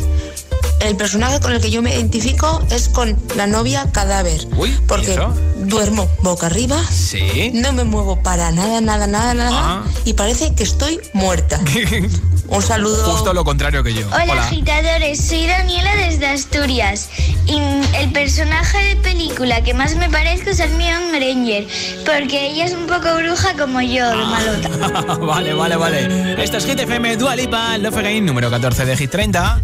El 0.80 0.96
personaje 0.96 1.40
con 1.40 1.52
el 1.52 1.60
que 1.60 1.70
yo 1.70 1.82
me 1.82 1.94
identifico 1.94 2.62
es 2.70 2.88
con 2.88 3.16
la 3.36 3.46
novia 3.46 3.90
cadáver. 3.92 4.40
Uy, 4.56 4.70
¿y 4.70 4.86
porque 4.86 5.12
eso? 5.12 5.34
duermo 5.60 6.08
boca 6.22 6.46
arriba, 6.46 6.80
Sí. 6.90 7.50
no 7.52 7.72
me 7.72 7.84
muevo 7.84 8.22
para 8.22 8.50
nada, 8.52 8.80
nada, 8.80 9.06
nada, 9.06 9.34
nada, 9.34 9.50
Ah. 9.52 9.82
y 10.04 10.14
parece 10.14 10.54
que 10.54 10.62
estoy 10.62 11.00
muerta. 11.12 11.60
Un 12.48 12.62
saludo. 12.62 13.04
Justo 13.12 13.34
lo 13.34 13.44
contrario 13.44 13.82
que 13.82 13.92
yo. 13.92 14.06
Hola, 14.06 14.46
agitadores, 14.46 15.20
soy 15.20 15.46
Daniela 15.46 15.94
desde 15.96 16.28
Asturias 16.28 17.10
y 17.44 17.58
el 17.96 18.10
personaje 18.12 18.78
de 18.78 18.96
película 18.96 19.62
que 19.62 19.74
más 19.74 19.96
me 19.96 20.08
parezco 20.08 20.48
es 20.50 20.60
Hermione 20.60 21.10
Granger 21.18 21.66
porque 22.06 22.46
ella 22.52 22.64
es 22.64 22.72
un 22.72 22.86
poco 22.86 23.14
bruja 23.18 23.54
como 23.58 23.82
yo, 23.82 24.08
de 24.08 24.16
malota. 24.24 25.16
vale, 25.26 25.52
vale, 25.52 25.76
vale. 25.76 26.42
Esto 26.42 26.56
es 26.56 26.64
Hit 26.64 26.78
FM, 26.80 27.16
Dua 27.18 27.36
Lipa, 27.36 27.76
Love 27.76 27.98
Again, 27.98 28.24
número 28.24 28.48
14 28.48 28.86
de 28.86 28.96
Hit 28.96 29.10
30. 29.10 29.60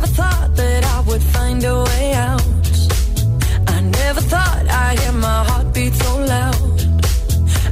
Never 0.00 0.14
thought 0.14 0.56
that 0.56 0.84
I 0.84 1.00
would 1.08 1.22
find 1.22 1.62
a 1.62 1.84
way 1.84 2.12
out. 2.14 2.42
I 3.66 3.80
never 3.80 4.20
thought 4.20 4.64
I'd 4.66 4.98
hear 4.98 5.12
my 5.12 5.44
heartbeat 5.48 5.94
so 5.94 6.12
loud. 6.34 6.80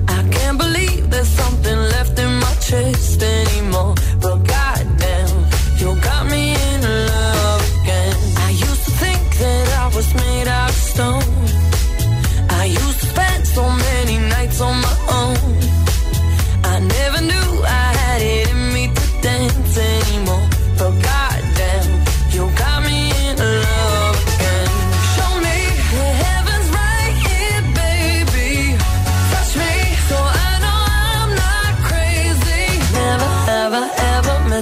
I 0.09 0.21
can't 0.37 0.59
believe 0.59 1.11
there's 1.11 1.29
something 1.43 1.79
left 1.95 2.19
in 2.19 2.33
my 2.45 2.55
chest 2.69 3.23
anymore. 3.23 3.95
But 4.21 4.37
goddamn, 4.55 5.37
you 5.79 5.89
got 6.03 6.27
me 6.27 6.45
in 6.71 6.81
love 7.13 7.63
again. 7.81 8.17
I 8.47 8.51
used 8.51 8.85
to 8.85 8.93
think 9.03 9.25
that 9.39 9.67
I 9.85 9.87
was 9.97 10.09
made 10.15 10.49
of 10.49 10.71
stone. 10.93 11.35
I 12.61 12.65
used 12.65 13.01
to 13.01 13.07
spend 13.07 13.47
so 13.47 13.65
many 13.71 14.19
nights 14.19 14.61
on 14.61 14.77
my 14.87 14.97
own. 15.21 15.78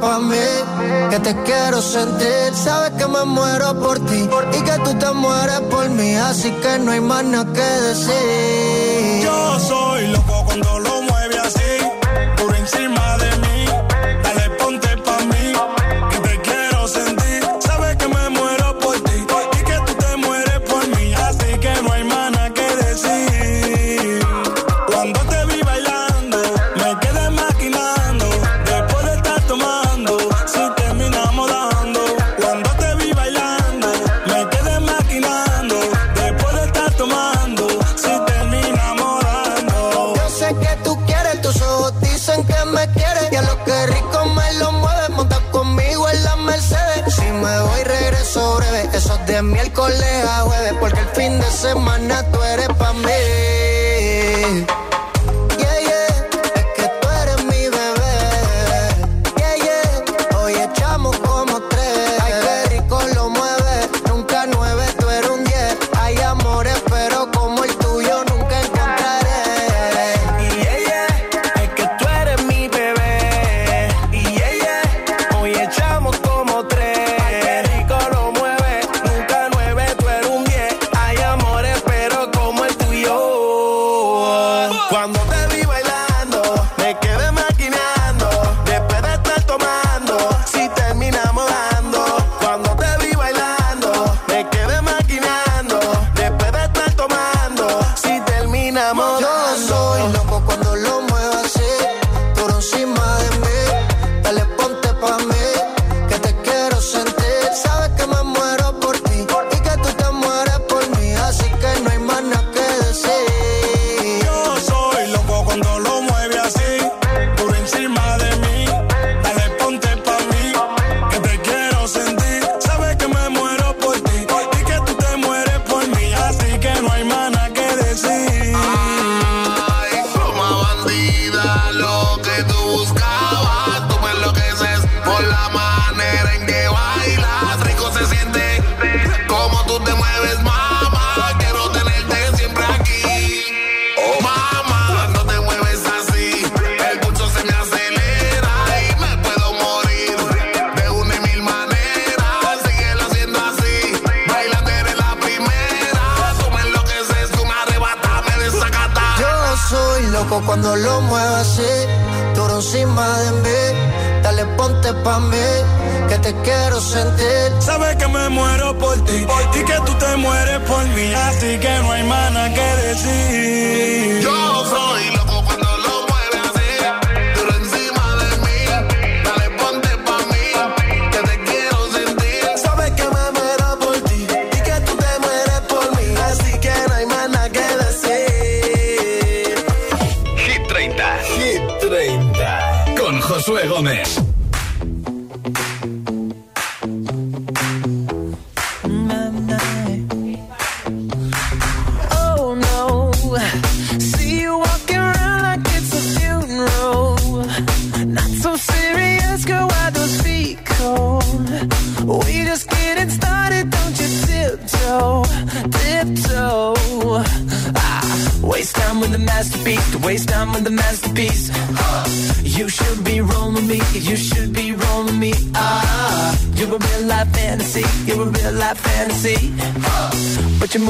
pa' 0.00 0.18
mí. 0.18 0.48
Que 1.10 1.18
te 1.20 1.34
quiero 1.42 1.80
sentir, 1.82 2.54
sabes 2.54 2.92
que 2.98 3.06
me 3.06 3.24
muero 3.24 3.78
por 3.78 3.98
ti. 4.00 4.28
Y 4.58 4.60
que 4.62 4.76
tú 4.84 4.94
te 4.98 5.10
mueres 5.12 5.60
por 5.70 5.88
mí, 5.90 6.16
así 6.16 6.50
que 6.62 6.78
no 6.78 6.92
hay 6.92 7.00
más 7.00 7.24
nada 7.24 7.52
que 7.52 7.68
decir. 7.88 8.79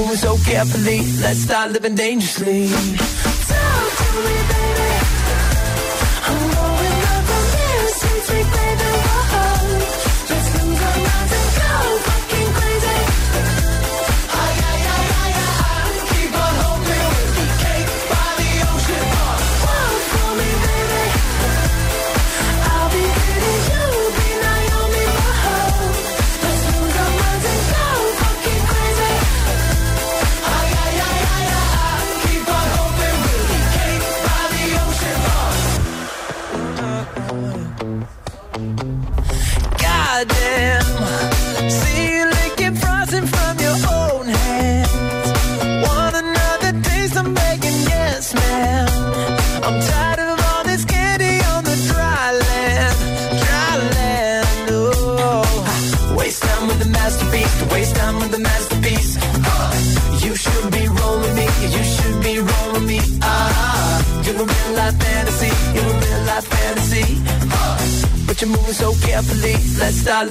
moving 0.00 0.16
so 0.16 0.36
carefully. 0.38 1.00
Let's 1.20 1.40
start 1.40 1.72
living 1.72 1.94
dangerously. 1.94 3.39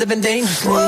living 0.09 0.21
dangerously. 0.21 0.78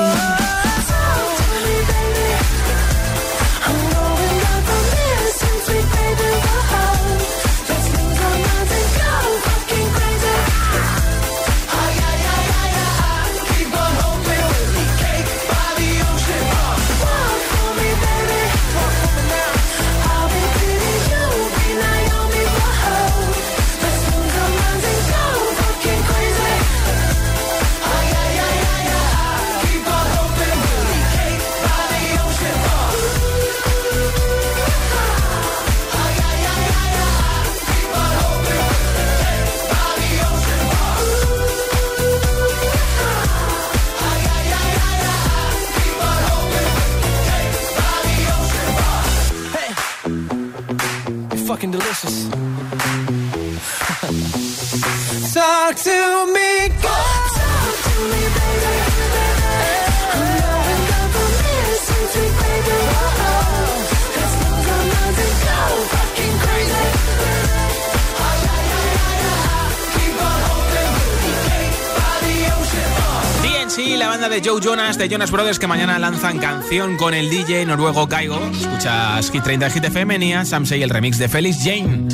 de 75.02 75.08
Jonas 75.08 75.32
Brothers 75.32 75.58
que 75.58 75.66
mañana 75.66 75.98
lanzan 75.98 76.38
canción 76.38 76.96
con 76.96 77.12
el 77.12 77.28
DJ 77.28 77.66
noruego 77.66 78.08
Kaigo. 78.08 78.38
Escuchas 78.52 79.32
Hit 79.32 79.42
30 79.42 79.70
Hit 79.70 79.90
Femenina, 79.90 80.44
Samsei 80.44 80.78
y 80.78 80.82
el 80.84 80.90
remix 80.90 81.18
de 81.18 81.28
Felix 81.28 81.58
Jane. 81.64 82.06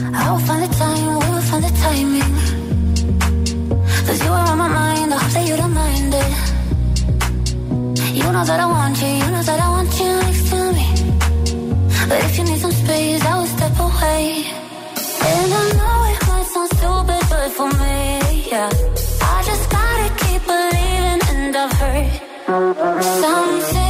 for 17.56 17.66
me, 17.80 18.44
yeah. 18.50 18.68
I 19.20 19.42
just 19.44 19.70
gotta 19.70 20.08
keep 20.22 20.46
believing, 20.46 21.20
and 21.30 21.56
I've 21.56 21.72
heard 21.72 22.27
Something 22.48 23.87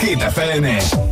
Hit 0.00 0.18
FM. 0.18 1.03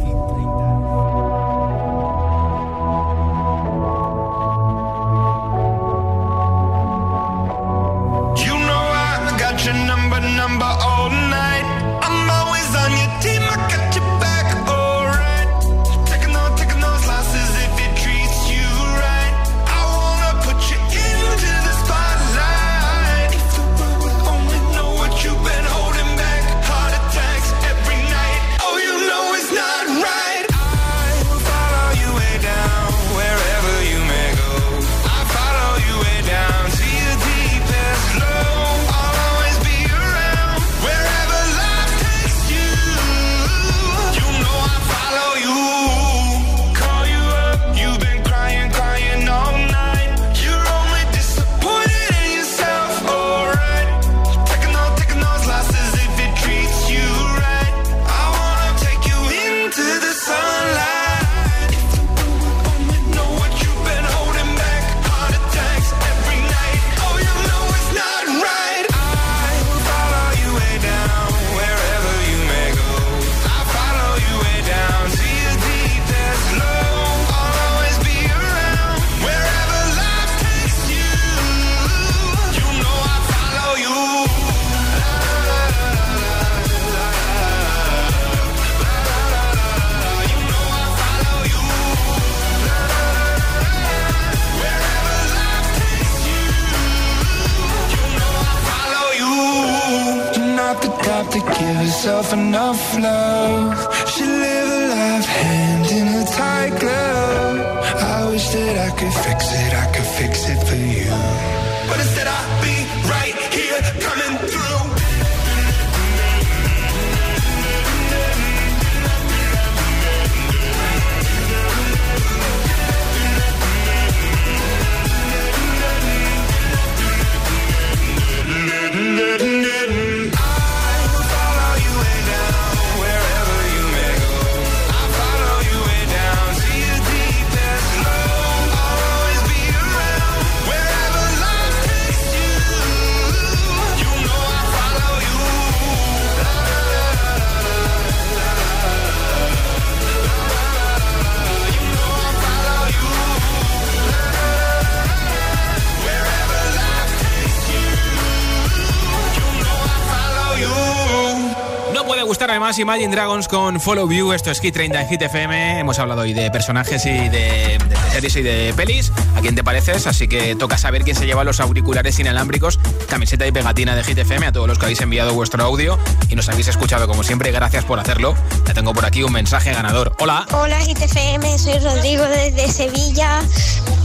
Además 162.73 162.79
Imagine 162.79 163.15
Dragons 163.15 163.49
con 163.49 163.81
Follow 163.81 164.07
View. 164.07 164.33
Esto 164.33 164.51
es 164.51 164.61
Hit 164.61 164.73
30 164.73 165.03
en 165.03 165.09
Hit 165.09 165.23
FM. 165.23 165.81
Hemos 165.81 165.99
hablado 165.99 166.23
hoy 166.23 166.33
de 166.33 166.51
personajes 166.51 167.05
y 167.05 167.29
de, 167.29 167.79
series 168.13 168.37
y 168.37 168.43
de 168.43 168.73
pelis. 168.75 169.13
¿A 169.37 169.41
quién 169.41 169.55
te 169.55 169.63
pareces? 169.63 170.07
Así 170.07 170.27
que 170.27 170.55
toca 170.55 170.79
saber 170.79 171.03
quién 171.03 171.17
se 171.17 171.27
lleva 171.27 171.45
los 171.45 171.61
auriculares 171.61 172.19
inalámbricos, 172.19 172.79
camiseta 173.09 173.47
y 173.47 173.53
pegatina 173.53 173.95
de 173.95 174.05
Hit 174.05 174.19
FM. 174.19 174.47
A 174.47 174.53
todos 174.53 174.69
los 174.69 174.79
que 174.79 174.87
habéis 174.87 175.01
enviado 175.01 175.35
vuestro 175.35 175.63
audio 175.63 175.99
y 176.29 176.37
nos 176.37 176.49
habéis 176.49 176.69
escuchado, 176.69 177.07
como 177.07 177.23
siempre, 177.23 177.51
gracias 177.53 177.85
por 177.85 177.99
hacerlo. 177.99 178.35
Ya 178.67 178.73
tengo 178.73 178.95
por 178.95 179.05
aquí 179.05 179.23
un 179.23 179.33
mensaje 179.33 179.73
ganador. 179.73 180.15
Hola. 180.21 180.47
Hola, 180.53 180.79
Hit 180.81 181.01
FM. 181.01 181.59
Soy 181.59 181.79
Rodrigo 181.79 182.25
desde 182.25 182.69
Sevilla. 182.69 183.41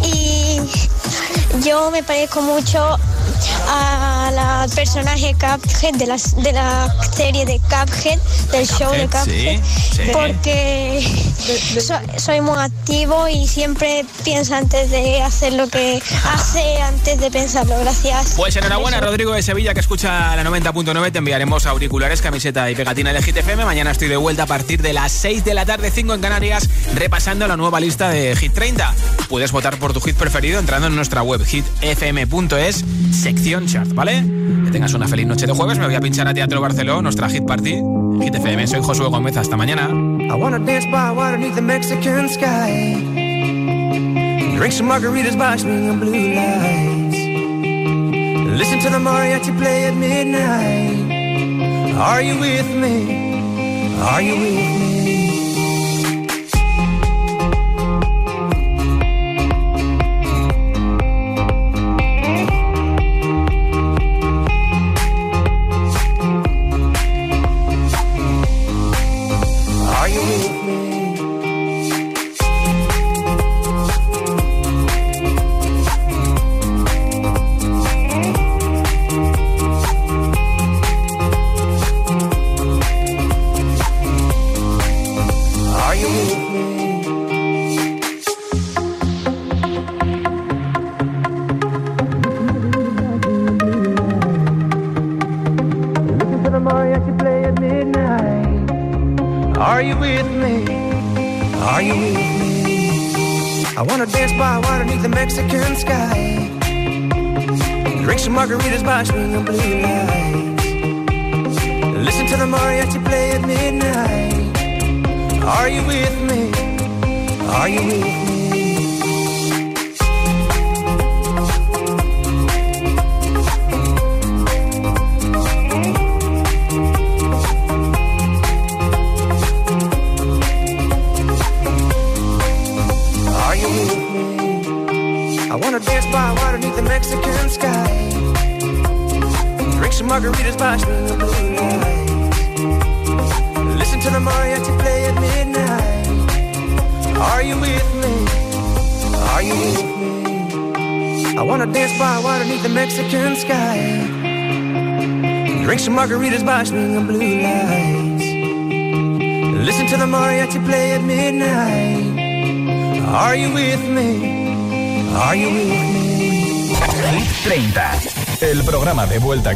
Y 0.03 0.59
yo 1.63 1.89
me 1.91 2.03
parezco 2.03 2.41
mucho 2.41 2.97
a 3.67 4.31
la 4.33 4.67
personaje 4.73 5.33
Cuphead 5.33 5.95
de 5.95 6.07
la, 6.07 6.17
de 6.17 6.51
la 6.51 6.93
serie 7.15 7.45
de 7.45 7.59
Cuphead, 7.59 8.19
del 8.51 8.67
show 8.67 8.91
de 8.91 9.07
Cuphead, 9.07 9.59
porque 10.11 11.03
soy 12.17 12.41
muy 12.41 12.57
activo 12.57 13.27
y 13.27 13.47
siempre 13.47 14.05
pienso 14.23 14.55
antes 14.55 14.89
de 14.91 15.21
hacer 15.21 15.53
lo 15.53 15.67
que 15.67 16.01
hace, 16.33 16.81
antes 16.81 17.19
de 17.19 17.31
pensarlo. 17.31 17.79
Gracias. 17.79 18.33
Pues 18.35 18.55
enhorabuena, 18.55 18.99
Rodrigo 18.99 19.33
de 19.33 19.41
Sevilla, 19.41 19.73
que 19.73 19.79
escucha 19.79 20.35
la 20.35 20.43
90.9. 20.43 21.11
Te 21.11 21.19
enviaremos 21.19 21.65
auriculares, 21.65 22.21
camiseta 22.21 22.69
y 22.69 22.75
pegatina 22.75 23.13
de 23.13 23.21
GTFM. 23.21 23.65
Mañana 23.65 23.91
estoy 23.91 24.07
de 24.07 24.17
vuelta 24.17 24.43
a 24.43 24.47
partir 24.47 24.81
de 24.81 24.93
las 24.93 25.11
6 25.11 25.43
de 25.45 25.53
la 25.53 25.65
tarde, 25.65 25.91
5 25.91 26.13
en 26.13 26.21
Canarias, 26.21 26.69
repasando 26.95 27.47
la 27.47 27.57
nueva 27.57 27.79
lista 27.79 28.09
de 28.09 28.35
Hit 28.35 28.53
30. 28.53 28.93
Puedes 29.29 29.51
votar 29.51 29.77
por 29.77 29.93
tu 29.93 30.01
hit 30.01 30.15
preferido 30.15 30.59
entrando 30.59 30.87
en 30.87 30.95
nuestra 30.95 31.21
web 31.21 31.43
hitfm.es 31.45 32.83
sección 33.37 33.67
chart, 33.67 33.93
¿vale? 33.93 34.23
Que 34.65 34.71
tengas 34.71 34.93
una 34.95 35.07
feliz 35.07 35.27
noche 35.27 35.45
de 35.45 35.53
jueves. 35.53 35.77
Me 35.77 35.85
voy 35.85 35.93
a 35.93 35.99
pinchar 35.99 36.27
a 36.27 36.33
Teatro 36.33 36.59
Barceló, 36.59 37.03
nuestra 37.03 37.29
hit 37.29 37.45
party. 37.45 37.75
Hit 38.19 38.33
FM, 38.33 38.65
soy 38.65 38.81
Josué 38.81 39.07
Gómez. 39.09 39.37
Hasta 39.37 39.55
mañana. 39.55 39.89
I 39.89 40.33
wanna 40.33 40.57
dance 40.57 40.87
by 40.87 41.11
water 41.11 41.37
beneath 41.37 41.53
the 41.53 41.61
Mexican 41.61 42.27
sky. 42.29 42.95
Drink 44.57 44.73
some 44.73 44.89
margaritas 44.89 45.37
by 45.37 45.55
swinging 45.57 45.99
blue 45.99 46.33
lights. 46.33 47.17
Listen 48.57 48.79
to 48.79 48.89
the 48.89 48.97
mariachi 48.97 49.55
play 49.55 49.85
at 49.85 49.95
midnight. 49.95 50.97
Are 51.95 52.23
you 52.23 52.39
with 52.39 52.67
me? 52.75 54.01
Are 54.01 54.21
you 54.21 54.35
with 54.35 54.81
me? 54.81 54.86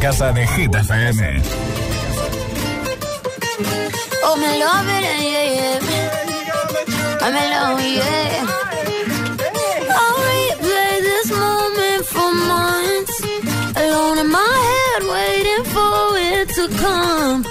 Casa 0.01 0.31
de 0.33 0.47
Hit 0.47 0.73
FM. 0.73 1.41
Oh, 4.23 4.35
me 4.35 4.57
love 4.57 4.89
it, 4.97 5.03
yeah, 5.21 5.47
yeah. 5.57 5.79
I'm 7.21 7.35
alone, 7.43 7.85
yeah. 7.99 8.47
I'll 9.99 10.17
replay 10.31 10.93
this 11.09 11.29
moment 11.29 12.05
for 12.13 12.33
months. 12.33 13.15
Alone 13.75 14.17
in 14.17 14.29
my 14.31 14.55
head, 14.69 15.03
waiting 15.03 15.63
for 15.65 16.17
it 16.17 16.49
to 16.55 16.67
come. 16.81 17.50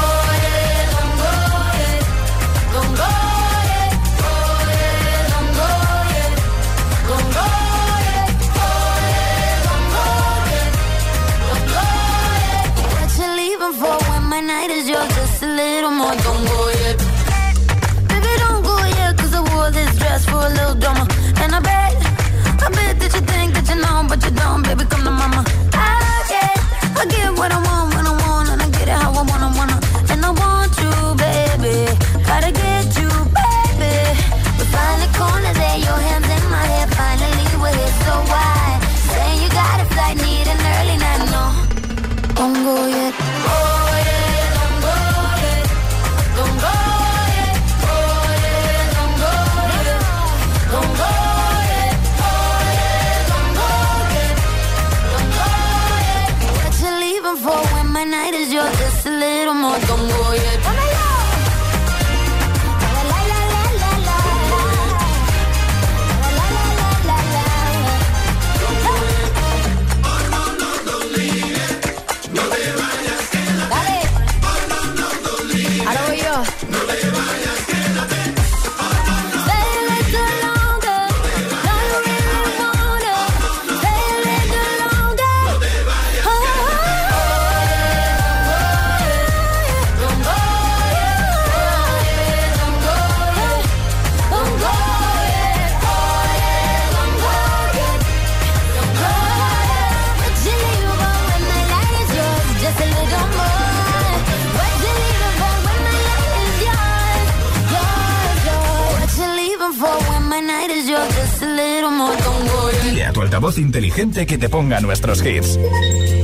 Inteligente 113.81 114.27
que 114.27 114.37
te 114.37 114.47
ponga 114.47 114.79
nuestros 114.79 115.23
hits. 115.25 115.57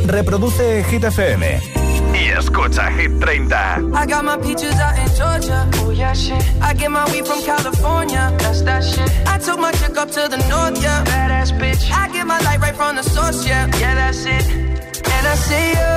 Reproduce 0.05 0.83
Hit 0.83 1.03
FM. 1.03 1.59
Y 2.13 2.27
escucha 2.29 2.91
Hit 2.91 3.19
30. 3.19 3.81
I 3.95 4.05
got 4.05 4.23
my 4.23 4.37
peaches 4.37 4.75
out 4.79 4.95
in 4.97 5.07
Georgia. 5.15 5.67
Oh 5.81 5.89
yeah, 5.91 6.13
shit. 6.13 6.43
I 6.61 6.75
get 6.75 6.91
my 6.91 7.05
weed 7.11 7.25
from 7.25 7.41
California. 7.43 8.31
That's 8.37 8.61
that 8.61 8.83
shit. 8.83 9.09
I 9.25 9.39
took 9.39 9.59
my 9.59 9.71
chick 9.71 9.97
up 9.97 10.11
to 10.11 10.29
the 10.29 10.37
north, 10.49 10.81
yeah. 10.83 11.03
Badass 11.05 11.51
bitch. 11.57 11.91
I 11.91 12.09
get 12.13 12.27
my 12.27 12.39
light 12.41 12.59
right 12.61 12.75
from 12.75 12.95
the 12.95 13.03
source, 13.03 13.43
yeah. 13.47 13.65
Yeah, 13.79 13.95
that's 13.95 14.23
it. 14.25 14.45
And 14.45 15.27
I 15.27 15.35
see 15.35 15.69
you. 15.69 15.95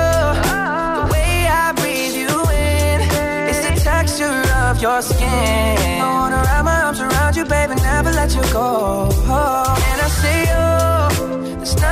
The 0.97 1.13
way 1.13 1.45
I 1.47 1.73
breathe 1.77 2.15
you 2.15 2.33
in. 2.57 3.01
It's 3.49 3.61
the 3.67 3.75
texture 3.83 4.41
of 4.65 4.81
your 4.81 5.01
skin. 5.03 6.01
I 6.01 6.09
wanna 6.11 6.37
wrap 6.37 6.65
my 6.65 6.81
arms 6.85 6.99
around 7.01 7.35
you, 7.35 7.45
baby, 7.45 7.75
never 7.75 8.11
let 8.11 8.33
you 8.33 8.41
go. 8.51 9.09
And 9.11 10.01
I 10.01 10.09
see 10.09 10.41
you. 10.49 10.50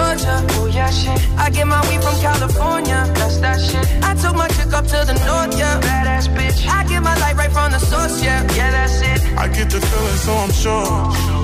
that 0.00 0.44
oh, 0.56 0.70
shit. 0.90 1.38
I 1.38 1.50
get 1.50 1.66
my 1.66 1.80
weed 1.88 2.02
from 2.02 2.16
California, 2.20 3.00
that's 3.14 3.38
that 3.38 3.60
shit. 3.60 3.86
I 4.02 4.14
took 4.14 4.34
my 4.34 4.48
chick 4.48 4.72
up 4.72 4.86
to 4.86 4.98
the 5.04 5.14
north, 5.26 5.58
yeah, 5.58 5.80
badass 5.80 6.28
bitch. 6.34 6.66
I 6.66 6.84
get 6.88 7.02
my 7.02 7.16
light 7.18 7.36
right 7.36 7.52
from 7.52 7.72
the 7.72 7.78
source, 7.78 8.22
yeah, 8.22 8.42
yeah, 8.54 8.70
that's 8.70 9.00
it. 9.00 9.20
I 9.38 9.48
get 9.48 9.70
the 9.70 9.80
feeling, 9.80 10.20
so 10.26 10.32
I'm 10.34 10.52
sure. 10.52 11.40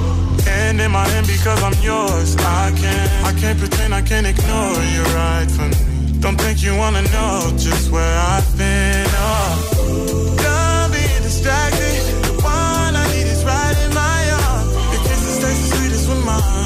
And 0.48 0.80
in 0.80 0.90
my 0.90 1.06
hand 1.08 1.26
because 1.26 1.60
I'm 1.62 1.74
yours. 1.82 2.36
I 2.36 2.72
can't, 2.76 3.10
I 3.26 3.32
can't 3.40 3.58
pretend, 3.58 3.94
I 3.94 4.02
can't 4.02 4.26
ignore 4.26 4.78
you 4.94 5.02
right 5.14 5.48
from 5.50 5.70
me. 5.70 6.20
Don't 6.20 6.38
think 6.40 6.62
you 6.62 6.74
wanna 6.76 7.02
know 7.14 7.52
just 7.56 7.90
where 7.90 8.18
I've 8.18 8.50
been. 8.56 9.06
Oh, 9.10 10.36
done 10.38 10.90
being 10.92 11.22
distracted. 11.22 12.00
The 12.26 12.32
one 12.42 12.92
I 13.02 13.04
need 13.12 13.26
is 13.26 13.44
right 13.44 13.76
in 13.84 13.92
my 13.94 14.20
arms. 14.42 14.72
Your 14.92 15.02
kisses 15.06 15.36
taste 15.42 15.62
the 15.62 15.76
sweetest 15.76 16.08
with 16.08 16.24
mine, 16.24 16.65